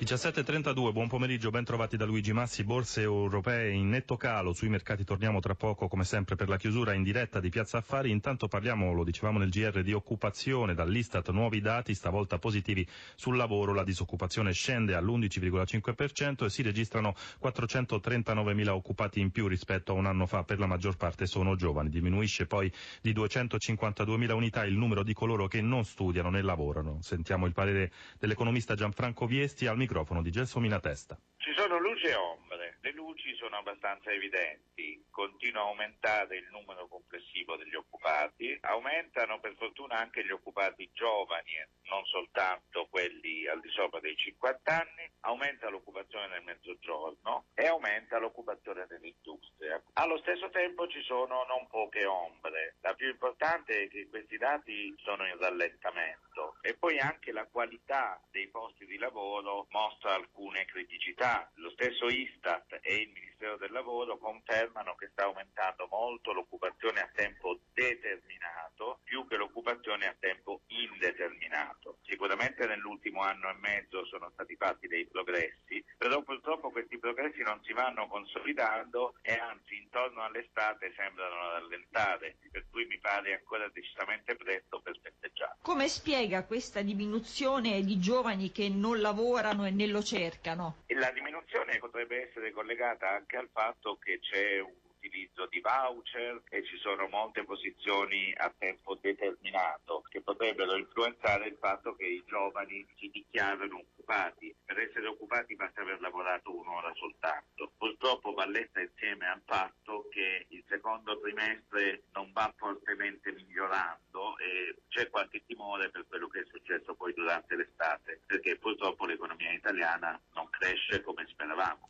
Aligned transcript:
17.32, 0.00 0.92
buon 0.92 1.08
pomeriggio, 1.08 1.50
ben 1.50 1.62
trovati 1.62 1.98
da 1.98 2.06
Luigi 2.06 2.32
Massi, 2.32 2.64
borse 2.64 3.02
europee 3.02 3.72
in 3.72 3.90
netto 3.90 4.16
calo, 4.16 4.54
sui 4.54 4.70
mercati 4.70 5.04
torniamo 5.04 5.40
tra 5.40 5.54
poco 5.54 5.88
come 5.88 6.04
sempre 6.04 6.36
per 6.36 6.48
la 6.48 6.56
chiusura 6.56 6.94
in 6.94 7.02
diretta 7.02 7.38
di 7.38 7.50
Piazza 7.50 7.76
Affari, 7.76 8.10
intanto 8.10 8.48
parliamo, 8.48 8.94
lo 8.94 9.04
dicevamo 9.04 9.38
nel 9.38 9.50
GR, 9.50 9.82
di 9.82 9.92
occupazione, 9.92 10.72
dall'Istat 10.72 11.28
nuovi 11.32 11.60
dati, 11.60 11.92
stavolta 11.92 12.38
positivi 12.38 12.88
sul 13.14 13.36
lavoro, 13.36 13.74
la 13.74 13.84
disoccupazione 13.84 14.52
scende 14.52 14.94
all'11,5% 14.94 16.46
e 16.46 16.48
si 16.50 16.62
registrano 16.62 17.14
439.000 17.42 18.68
occupati 18.68 19.20
in 19.20 19.30
più 19.30 19.48
rispetto 19.48 19.92
a 19.92 19.96
un 19.96 20.06
anno 20.06 20.24
fa, 20.24 20.44
per 20.44 20.58
la 20.58 20.66
maggior 20.66 20.96
parte 20.96 21.26
sono 21.26 21.56
giovani, 21.56 21.90
diminuisce 21.90 22.46
poi 22.46 22.72
di 23.02 23.12
252.000 23.12 24.32
unità 24.32 24.64
il 24.64 24.78
numero 24.78 25.02
di 25.02 25.12
coloro 25.12 25.46
che 25.46 25.60
non 25.60 25.84
studiano 25.84 26.30
né 26.30 26.40
lavorano. 26.40 27.00
Sentiamo 27.02 27.44
il 27.44 27.52
parere 27.52 27.92
dell'economista 28.18 28.74
Gianfranco 28.74 29.26
Viesti 29.26 29.66
al 29.66 29.88
microfono 29.90 30.22
di 30.22 30.30
Gelsomina 30.30 30.78
Testa. 30.78 31.18
Ci 31.36 31.52
sono 31.56 31.80
luci 31.80 32.06
e 32.06 32.14
ombre, 32.14 32.78
le 32.80 32.92
luci 32.92 33.34
sono 33.34 33.56
abbastanza 33.56 34.12
evidenti, 34.12 35.04
continua 35.10 35.62
a 35.62 35.66
aumentare 35.66 36.36
il 36.36 36.46
numero 36.52 36.86
complessivo 36.86 37.56
degli 37.56 37.74
occupati, 37.74 38.56
aumentano 38.60 39.40
per 39.40 39.56
fortuna 39.56 39.98
anche 39.98 40.24
gli 40.24 40.30
occupati 40.30 40.88
giovani, 40.92 41.58
non 41.90 42.04
soltanto 42.04 42.86
quelli 42.88 43.48
al 43.48 43.60
di 43.60 43.68
sopra 43.70 43.98
dei 43.98 44.14
50 44.14 44.70
anni, 44.70 45.09
aumenta 45.20 45.68
l'occupazione 45.68 46.28
nel 46.28 46.42
mezzogiorno 46.44 47.46
e 47.54 47.66
aumenta 47.66 48.18
l'occupazione 48.18 48.86
nell'industria. 48.88 49.82
Allo 49.94 50.18
stesso 50.18 50.50
tempo 50.50 50.86
ci 50.88 51.02
sono 51.02 51.44
non 51.44 51.66
poche 51.68 52.04
ombre, 52.04 52.76
la 52.80 52.94
più 52.94 53.08
importante 53.08 53.84
è 53.84 53.88
che 53.88 54.08
questi 54.08 54.36
dati 54.36 54.94
sono 54.98 55.26
in 55.26 55.38
rallentamento 55.38 56.56
e 56.62 56.74
poi 56.74 56.98
anche 56.98 57.32
la 57.32 57.46
qualità 57.46 58.20
dei 58.30 58.48
posti 58.48 58.86
di 58.86 58.98
lavoro 58.98 59.66
mostra 59.70 60.14
alcune 60.14 60.64
criticità. 60.64 61.50
Lo 61.54 61.70
stesso 61.70 62.06
Istat 62.06 62.78
e 62.82 62.94
il 62.94 63.10
Ministero 63.12 63.56
del 63.56 63.72
Lavoro 63.72 64.18
confermano 64.18 64.94
che 64.94 65.08
sta 65.12 65.24
aumentando 65.24 65.86
molto 65.90 66.32
l'occupazione 66.32 67.00
a 67.00 67.10
tempo 67.12 67.60
determinato 67.72 69.00
più 69.04 69.26
che 69.26 69.36
l'occupazione 69.36 70.06
a 70.06 70.16
tempo 70.18 70.62
indeterminato. 70.68 71.98
Sicuramente 72.40 72.66
nell'ultimo 72.74 73.20
anno 73.20 73.50
e 73.50 73.54
mezzo 73.60 74.06
sono 74.06 74.30
stati 74.32 74.56
fatti 74.56 74.88
dei 74.88 75.06
progressi, 75.06 75.84
però 75.98 76.22
purtroppo 76.22 76.70
questi 76.70 76.98
progressi 76.98 77.42
non 77.42 77.60
si 77.62 77.74
vanno 77.74 78.08
consolidando 78.08 79.16
e 79.20 79.34
anzi 79.34 79.76
intorno 79.76 80.22
all'estate 80.22 80.90
sembrano 80.96 81.50
rallentare, 81.50 82.36
per 82.50 82.64
cui 82.70 82.86
mi 82.86 82.98
pare 82.98 83.34
ancora 83.34 83.68
decisamente 83.68 84.36
presto 84.36 84.80
per 84.80 84.98
festeggiare. 85.02 85.56
Come 85.60 85.88
spiega 85.88 86.46
questa 86.46 86.80
diminuzione 86.80 87.82
di 87.82 87.98
giovani 88.00 88.50
che 88.50 88.70
non 88.70 89.00
lavorano 89.00 89.66
e 89.66 89.70
ne 89.70 89.86
lo 89.86 90.02
cercano? 90.02 90.84
La 90.86 91.10
diminuzione 91.10 91.76
potrebbe 91.76 92.30
essere 92.30 92.52
collegata 92.52 93.10
anche 93.10 93.36
al 93.36 93.50
fatto 93.52 93.98
che 93.98 94.18
c'è 94.18 94.60
un 94.60 94.89
utilizzo 95.00 95.46
di 95.46 95.60
voucher 95.60 96.42
e 96.50 96.62
ci 96.64 96.76
sono 96.76 97.08
molte 97.08 97.44
posizioni 97.44 98.32
a 98.36 98.52
tempo 98.56 98.98
determinato 99.00 100.02
che 100.10 100.20
potrebbero 100.20 100.76
influenzare 100.76 101.48
il 101.48 101.56
fatto 101.58 101.94
che 101.96 102.04
i 102.04 102.22
giovani 102.26 102.86
si 102.96 103.08
dichiarano 103.08 103.78
occupati. 103.78 104.54
Per 104.62 104.78
essere 104.78 105.06
occupati 105.06 105.56
basta 105.56 105.80
aver 105.80 106.00
lavorato 106.00 106.54
un'ora 106.54 106.92
soltanto. 106.94 107.72
Purtroppo 107.78 108.32
va 108.34 108.46
letta 108.46 108.80
insieme 108.80 109.26
al 109.26 109.40
fatto 109.46 110.06
che 110.10 110.46
il 110.50 110.62
secondo 110.68 111.18
trimestre 111.20 112.02
non 112.12 112.30
va 112.32 112.52
fortemente 112.56 113.32
migliorando 113.32 114.36
e 114.38 114.82
c'è 114.88 115.08
qualche 115.08 115.42
timore 115.46 115.90
per 115.90 116.06
quello 116.06 116.28
che 116.28 116.40
è 116.40 116.44
successo 116.44 116.94
poi 116.94 117.14
durante 117.14 117.56
l'estate, 117.56 118.20
perché 118.26 118.58
purtroppo 118.58 119.06
l'economia 119.06 119.52
italiana 119.52 120.20
non 120.34 120.48
cresce 120.50 121.00
come 121.02 121.26
speravamo. 121.26 121.88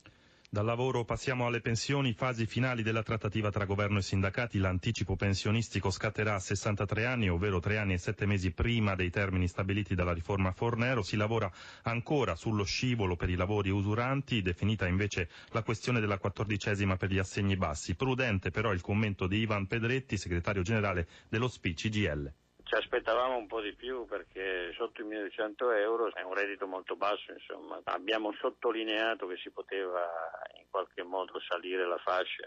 Dal 0.53 0.65
lavoro 0.65 1.05
passiamo 1.05 1.47
alle 1.47 1.61
pensioni, 1.61 2.13
fasi 2.13 2.45
finali 2.45 2.83
della 2.83 3.05
trattativa 3.05 3.53
tra 3.53 3.67
governo 3.67 3.99
e 3.99 4.03
sindacati. 4.03 4.59
L'anticipo 4.59 5.15
pensionistico 5.15 5.91
scatterà 5.91 6.35
a 6.35 6.41
63 6.41 7.07
anni, 7.07 7.31
ovvero 7.31 7.61
tre 7.61 7.79
anni 7.79 7.93
e 7.93 7.99
sette 7.99 8.27
mesi 8.27 8.51
prima 8.51 8.97
dei 8.97 9.11
termini 9.11 9.47
stabiliti 9.47 9.95
dalla 9.95 10.13
riforma 10.13 10.51
Fornero. 10.51 11.05
Si 11.05 11.15
lavora 11.15 11.49
ancora 11.83 12.35
sullo 12.35 12.65
scivolo 12.65 13.15
per 13.15 13.31
i 13.31 13.37
lavori 13.37 13.71
usuranti, 13.71 14.43
definita 14.43 14.89
invece 14.89 15.29
la 15.51 15.63
questione 15.63 16.01
della 16.01 16.19
quattordicesima 16.19 16.97
per 16.97 17.13
gli 17.13 17.19
assegni 17.19 17.57
bassi. 17.57 17.95
Prudente 17.95 18.51
però 18.51 18.73
il 18.73 18.81
commento 18.81 19.29
di 19.29 19.39
Ivan 19.39 19.69
Pedretti, 19.69 20.19
segretario 20.19 20.63
generale 20.63 21.07
dello 21.29 21.47
SPI 21.47 21.75
CGL. 21.75 22.33
Ci 22.71 22.77
aspettavamo 22.77 23.37
un 23.37 23.49
po' 23.49 23.61
di 23.61 23.75
più 23.75 24.07
perché 24.07 24.73
sotto 24.77 25.01
i 25.01 25.05
1200 25.05 25.73
euro 25.73 26.15
è 26.15 26.23
un 26.23 26.35
reddito 26.35 26.69
molto 26.69 26.95
basso, 26.95 27.33
insomma. 27.33 27.81
Abbiamo 27.83 28.33
sottolineato 28.35 29.27
che 29.27 29.39
si 29.39 29.51
poteva 29.51 30.07
in 30.57 30.67
qualche 30.71 31.03
modo 31.03 31.41
salire 31.41 31.85
la 31.85 31.99
fascia 31.99 32.47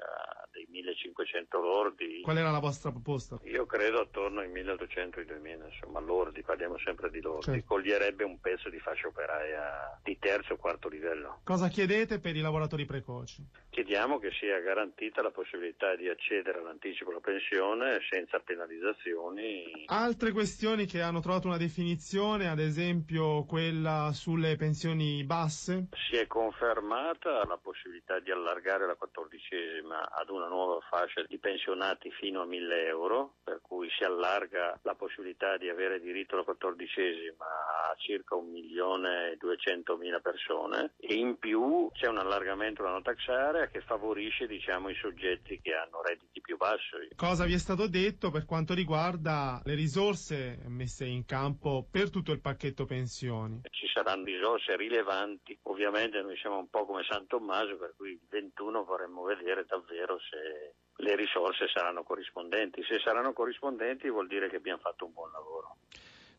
dei 0.50 0.66
1500 0.70 1.60
lordi. 1.60 2.22
Qual 2.22 2.38
era 2.38 2.52
la 2.52 2.60
vostra 2.60 2.90
proposta? 2.90 3.38
Io 3.44 3.66
credo 3.66 4.00
attorno 4.00 4.40
ai 4.40 4.48
1800 4.48 5.20
ai 5.20 5.26
2000, 5.26 5.66
insomma, 5.66 6.00
lordi, 6.00 6.42
parliamo 6.42 6.78
sempre 6.78 7.10
di 7.10 7.20
lordi. 7.20 7.52
Certo. 7.52 7.66
Coglierebbe 7.66 8.24
un 8.24 8.40
pezzo 8.40 8.70
di 8.70 8.80
fascia 8.80 9.08
operaia 9.08 10.00
di 10.04 10.18
terzo 10.20 10.54
o 10.54 10.56
quarto 10.58 10.88
livello. 10.88 11.42
Cosa 11.44 11.68
chiedete 11.68 12.20
per 12.20 12.38
i 12.38 12.42
lavoratori 12.42 12.86
precoci? 12.86 13.46
Chiediamo 13.72 14.20
che 14.20 14.32
sia 14.40 14.60
garantita 14.60 15.22
la 15.22 15.32
possibilità 15.32 15.96
di 15.98 16.08
accedere 16.08 16.60
all'anticipo 16.60 17.10
alla 17.10 17.20
pensione 17.20 18.00
senza 18.10 18.40
penalizzazioni. 18.40 19.84
Altre 20.14 20.32
questioni 20.32 20.86
che 20.86 21.02
hanno 21.02 21.22
trovato 21.22 21.48
una 21.48 21.58
definizione, 21.58 22.48
ad 22.48 22.60
esempio 22.60 23.46
quella 23.46 24.12
sulle 24.14 24.56
pensioni 24.58 25.24
basse? 25.24 25.88
Si 26.08 26.16
è 26.16 26.28
confermata 26.28 27.44
la 27.48 27.58
possibilità 27.58 28.20
di 28.20 28.30
allargare 28.30 28.86
la 28.86 28.94
quattordicesima 28.94 30.12
ad 30.12 30.30
una 30.30 30.48
nuova 30.48 30.78
fascia 30.88 31.24
di 31.28 31.40
pensionati 31.40 32.12
fino 32.12 32.42
a 32.42 32.46
1000 32.46 32.86
euro, 32.86 33.38
per 33.44 33.62
cui 33.64 33.90
si 33.90 34.04
allarga 34.04 34.78
la 34.84 34.94
possibilità 34.94 35.58
di 35.58 35.68
avere 35.68 36.00
diritto 36.00 36.36
alla 36.36 36.44
quattordicesima 36.44 37.46
a 37.90 37.96
circa 37.98 38.36
1.200.000 38.36 40.22
persone 40.22 40.94
e 40.98 41.16
in 41.16 41.38
più 41.38 41.90
c'è 41.94 42.08
un 42.08 42.18
allargamento 42.18 42.82
della 42.82 42.96
no 42.96 43.02
tax 43.02 43.28
area 43.28 43.68
che 43.68 43.82
favorisce 43.82 44.48
diciamo, 44.48 44.90
i 44.90 44.96
soggetti 44.96 45.60
che 45.62 45.74
hanno 45.74 46.02
redditi 46.02 46.42
più 46.42 46.58
bassi. 46.58 47.10
Cosa 47.16 47.46
vi 47.46 47.54
è 47.54 47.58
stato 47.58 47.88
detto 47.88 48.32
per 48.32 48.46
quanto 48.46 48.74
riguarda 48.74 49.62
le 49.66 49.76
risorse 49.76 50.60
messe 50.68 51.06
in 51.06 51.26
campo 51.26 51.86
per 51.90 52.10
tutto 52.10 52.32
il 52.32 52.42
pacchetto 52.42 52.86
pensioni? 52.86 53.62
Ci 53.70 53.88
saranno 53.94 54.24
risorse 54.24 54.76
rilevanti, 54.76 55.58
ovviamente 55.64 56.22
noi 56.22 56.38
siamo 56.38 56.58
un 56.58 56.70
po' 56.70 56.86
come 56.86 57.04
San 57.04 57.28
Tommaso, 57.28 57.78
per 57.78 57.94
cui 57.98 58.12
il 58.12 58.22
21 58.30 58.84
vorremmo 58.84 59.24
vedere 59.24 59.66
davvero 59.66 60.18
se 60.20 60.76
le 60.98 61.16
risorse 61.16 61.68
saranno 61.68 62.04
corrispondenti. 62.04 62.84
Se 62.84 63.00
saranno 63.00 63.34
corrispondenti 63.34 64.10
vuol 64.10 64.28
dire 64.28 64.50
che 64.50 64.58
abbiamo 64.58 64.80
fatto 64.80 65.06
un 65.06 65.14
buon 65.14 65.32
lavoro. 65.32 65.78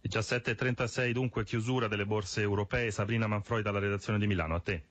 17.36 0.08 1.10
dunque 1.12 1.44
chiusura 1.44 1.88
delle 1.88 2.04
borse 2.06 2.40
europee. 2.42 2.90
Sabrina 2.90 3.26
Manfroi 3.26 3.62
dalla 3.62 3.78
redazione 3.78 4.18
di 4.18 4.26
Milano, 4.26 4.54
a 4.54 4.60
te. 4.60 4.82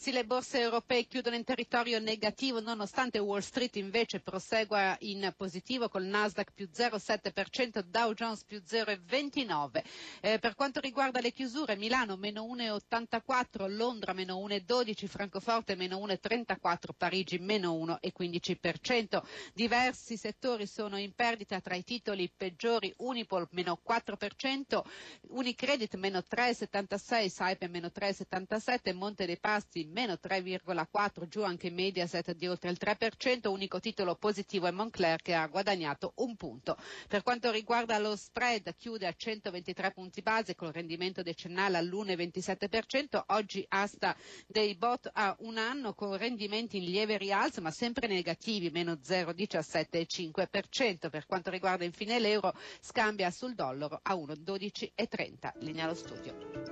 Sì, 0.00 0.12
le 0.12 0.24
borse 0.24 0.58
europee 0.60 1.04
chiudono 1.04 1.36
in 1.36 1.44
territorio 1.44 1.98
negativo 1.98 2.58
nonostante 2.60 3.18
Wall 3.18 3.40
Street 3.40 3.76
invece 3.76 4.20
prosegua 4.20 4.96
in 5.00 5.30
positivo 5.36 5.90
col 5.90 6.04
Nasdaq 6.04 6.52
più 6.54 6.70
0,7%, 6.72 7.82
Dow 7.82 8.14
Jones 8.14 8.42
più 8.44 8.62
0,29%. 8.66 9.82
Eh, 10.22 10.38
per 10.38 10.54
quanto 10.54 10.80
riguarda 10.80 11.20
le 11.20 11.32
chiusure, 11.32 11.76
Milano 11.76 12.16
meno 12.16 12.44
1,84%, 12.46 13.68
Londra 13.76 14.14
meno 14.14 14.38
1,12%, 14.38 15.04
Francoforte 15.06 15.74
meno 15.74 15.98
1,34%, 15.98 16.92
Parigi 16.96 17.36
meno 17.38 17.74
1,15%. 17.74 19.22
Diversi 19.52 20.16
settori 20.16 20.66
sono 20.66 20.96
in 20.96 21.12
perdita 21.12 21.60
tra 21.60 21.74
i 21.74 21.84
titoli 21.84 22.32
peggiori, 22.34 22.90
Unipol 23.00 23.46
meno 23.50 23.78
4%, 23.86 24.80
Unicredit 25.28 25.94
meno 25.96 26.20
3,76%, 26.20 27.26
Saipem 27.28 27.70
meno 27.70 27.88
3,77%, 27.94 28.94
Monte 28.94 29.26
dei 29.26 29.38
Passi 29.38 29.88
meno 29.90 30.14
3,4, 30.14 31.28
giù 31.28 31.42
anche 31.42 31.70
Mediaset 31.70 32.32
di 32.34 32.46
oltre 32.46 32.70
il 32.70 32.78
3%, 32.80 33.48
unico 33.48 33.80
titolo 33.80 34.14
positivo 34.14 34.66
è 34.66 34.70
Moncler 34.70 35.20
che 35.20 35.34
ha 35.34 35.46
guadagnato 35.46 36.12
un 36.16 36.36
punto. 36.36 36.76
Per 37.08 37.22
quanto 37.22 37.50
riguarda 37.50 37.98
lo 37.98 38.16
spread 38.16 38.74
chiude 38.76 39.06
a 39.06 39.14
123 39.16 39.92
punti 39.92 40.22
base 40.22 40.54
col 40.54 40.72
rendimento 40.72 41.22
decennale 41.22 41.78
all'1,27%, 41.78 43.22
oggi 43.28 43.64
asta 43.68 44.16
dei 44.46 44.74
bot 44.76 45.10
a 45.12 45.34
un 45.40 45.58
anno 45.58 45.94
con 45.94 46.16
rendimenti 46.16 46.78
in 46.78 46.84
lieve 46.84 47.18
rialzo 47.18 47.60
ma 47.60 47.70
sempre 47.70 48.06
negativi, 48.06 48.70
meno 48.70 48.92
0,17,5%. 48.94 51.10
Per 51.10 51.26
quanto 51.26 51.50
riguarda 51.50 51.84
infine 51.84 52.18
l'euro 52.18 52.54
scambia 52.80 53.30
sul 53.30 53.54
dollaro 53.54 54.00
a 54.02 54.14
1,12,30. 54.14 55.52
Linea 55.58 55.84
allo 55.84 55.94
studio. 55.94 56.69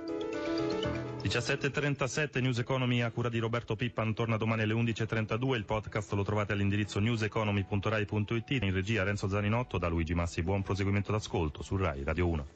17.37 1.21 2.41
News 2.41 2.59
Economy 2.59 3.01
a 3.01 3.11
cura 3.11 3.29
di 3.29 3.39
Roberto 3.39 3.75
Pippan 3.75 4.13
torna 4.13 4.37
domani 4.37 4.61
alle 4.61 4.73
11.32 4.73 5.55
il 5.55 5.65
podcast 5.65 6.13
lo 6.13 6.23
trovate 6.23 6.53
all'indirizzo 6.53 6.99
newseconomy.rai.it 6.99 8.49
in 8.51 8.73
regia 8.73 9.03
Renzo 9.03 9.27
Zaninotto 9.27 9.77
da 9.77 9.89
Luigi 9.89 10.13
Massi 10.13 10.41
buon 10.41 10.63
proseguimento 10.63 11.11
d'ascolto 11.11 11.61
su 11.61 11.75
Rai 11.75 12.03
Radio 12.03 12.27
1 12.27 12.47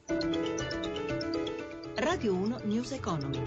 Radio 1.96 2.34
1 2.34 2.60
News 2.64 2.92
Economy. 2.92 3.40